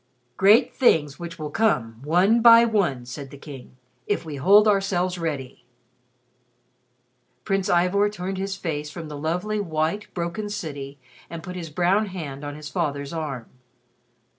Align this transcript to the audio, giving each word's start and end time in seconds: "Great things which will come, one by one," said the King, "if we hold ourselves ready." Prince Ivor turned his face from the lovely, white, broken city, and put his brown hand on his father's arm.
"Great 0.35 0.73
things 0.73 1.19
which 1.19 1.37
will 1.37 1.51
come, 1.51 2.01
one 2.03 2.41
by 2.41 2.65
one," 2.65 3.05
said 3.05 3.29
the 3.29 3.37
King, 3.37 3.77
"if 4.07 4.25
we 4.25 4.37
hold 4.37 4.67
ourselves 4.67 5.19
ready." 5.19 5.63
Prince 7.43 7.69
Ivor 7.69 8.09
turned 8.09 8.39
his 8.39 8.55
face 8.55 8.89
from 8.89 9.09
the 9.09 9.15
lovely, 9.15 9.59
white, 9.59 10.11
broken 10.15 10.49
city, 10.49 10.97
and 11.29 11.43
put 11.43 11.55
his 11.55 11.69
brown 11.69 12.07
hand 12.07 12.43
on 12.43 12.55
his 12.55 12.67
father's 12.67 13.13
arm. 13.13 13.45